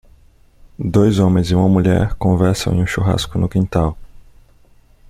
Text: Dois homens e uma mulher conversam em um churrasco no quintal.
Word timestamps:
Dois 0.79 1.19
homens 1.19 1.51
e 1.51 1.55
uma 1.55 1.69
mulher 1.69 2.15
conversam 2.15 2.73
em 2.73 2.81
um 2.81 2.87
churrasco 2.87 3.37
no 3.37 3.47
quintal. 3.47 3.95